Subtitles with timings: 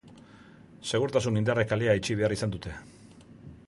[0.93, 2.77] Segurtasun indarrek kalea itxi behar izan dute.